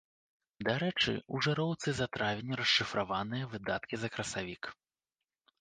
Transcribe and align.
Дарэчы, 0.67 1.13
ў 1.33 1.35
жыроўцы 1.49 1.93
за 1.99 2.07
травень 2.17 2.55
расшыфраваныя 2.63 3.53
выдаткі 3.55 3.95
за 4.05 4.09
красавік. 4.17 4.63